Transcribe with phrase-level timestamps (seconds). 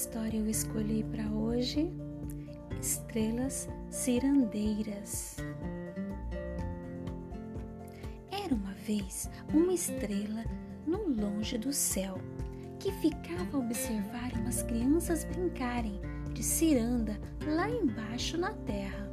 [0.00, 1.92] história eu escolhi para hoje?
[2.80, 5.36] Estrelas cirandeiras.
[8.32, 10.42] Era uma vez uma estrela
[10.86, 12.16] no longe do céu
[12.78, 16.00] que ficava a observar umas crianças brincarem
[16.32, 19.06] de ciranda lá embaixo na terra.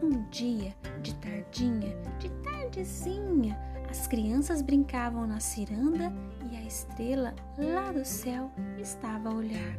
[0.00, 3.58] Um dia, de tardinha, de tardezinha,
[3.90, 6.12] as crianças brincavam na ciranda
[6.50, 9.76] e a estrela lá do céu estava a olhar.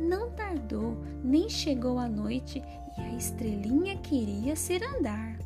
[0.00, 2.62] Não tardou, nem chegou a noite
[2.96, 5.38] e a estrelinha queria cirandar.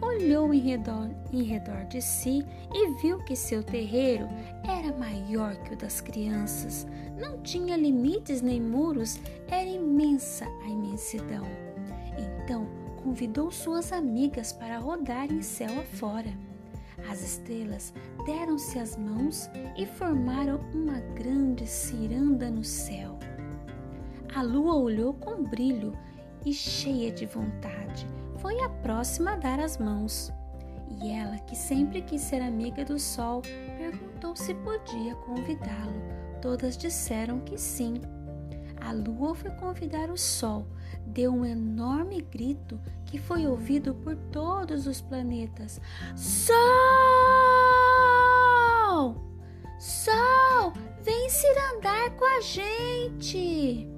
[0.00, 4.26] Olhou em redor, em redor de si e viu que seu terreiro
[4.64, 6.86] era maior que o das crianças.
[7.16, 11.44] Não tinha limites nem muros, era imensa a imensidão.
[12.18, 12.66] Então
[13.02, 16.32] convidou suas amigas para rodarem céu afora.
[17.12, 17.92] As estrelas
[18.24, 23.18] deram-se as mãos e formaram uma grande ciranda no céu.
[24.34, 25.92] A lua olhou com brilho
[26.46, 30.32] e, cheia de vontade, foi a próxima a dar as mãos.
[31.02, 33.42] E ela, que sempre quis ser amiga do sol,
[33.76, 36.00] perguntou se podia convidá-lo.
[36.40, 38.00] Todas disseram que sim.
[38.84, 40.66] A lua foi convidar o sol,
[41.06, 45.80] deu um enorme grito que foi ouvido por todos os planetas:
[46.16, 46.52] Sol!
[49.78, 50.72] Sol,
[51.02, 53.88] vem cirandar com a gente!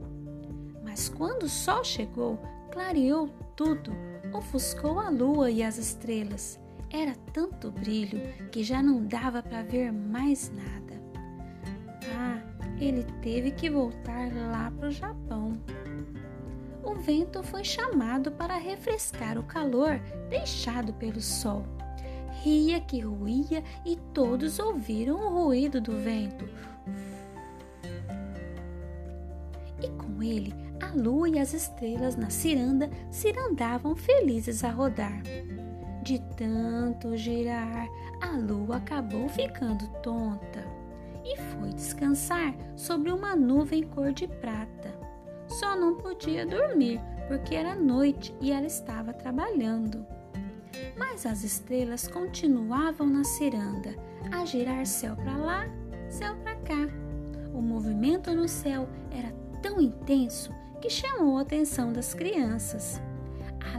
[0.83, 2.39] Mas quando o sol chegou,
[2.71, 3.91] clareou tudo,
[4.33, 6.61] ofuscou a lua e as estrelas.
[6.91, 8.21] Era tanto brilho
[8.53, 10.94] que já não dava para ver mais nada.
[12.85, 15.59] Ele teve que voltar lá para o Japão.
[16.83, 21.65] O vento foi chamado para refrescar o calor deixado pelo sol.
[22.43, 26.47] Ria que ruía e todos ouviram o ruído do vento.
[29.81, 35.23] E com ele, a lua e as estrelas na ciranda cirandavam felizes a rodar.
[36.03, 37.89] De tanto girar,
[38.21, 40.84] a lua acabou ficando tonta
[41.25, 44.95] e foi descansar sobre uma nuvem cor de prata.
[45.47, 50.07] Só não podia dormir porque era noite e ela estava trabalhando.
[50.99, 53.95] Mas as estrelas continuavam na ciranda,
[54.33, 55.67] a girar céu para lá,
[56.09, 56.89] céu para cá.
[57.53, 59.33] O movimento no céu era
[59.63, 63.01] tão intenso que chamou a atenção das crianças.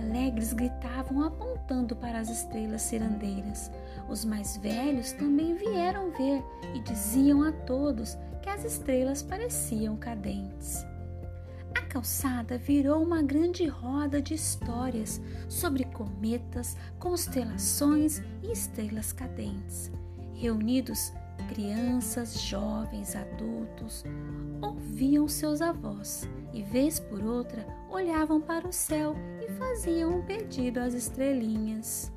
[0.05, 3.71] Alegres gritavam apontando para as estrelas cirandeiras.
[4.07, 6.43] Os mais velhos também vieram ver
[6.75, 10.85] e diziam a todos que as estrelas pareciam cadentes.
[11.73, 19.91] A calçada virou uma grande roda de histórias sobre cometas, constelações e estrelas cadentes.
[20.35, 21.11] Reunidos,
[21.47, 24.03] crianças, jovens, adultos
[24.61, 30.79] ouviam seus avós e, vez por outra, olhavam para o céu e faziam um pedido
[30.79, 32.11] às estrelinhas.